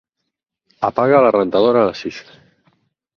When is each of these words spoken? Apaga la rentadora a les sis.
Apaga 0.87 1.19
la 1.25 1.31
rentadora 1.37 1.83
a 1.83 1.91
les 1.91 2.01
sis. 2.07 2.23